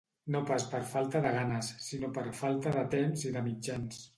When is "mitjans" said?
3.51-4.03